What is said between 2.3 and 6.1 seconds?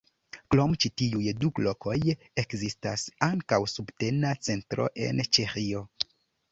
ekzistas ankaŭ subtena centro en Ĉeĥio.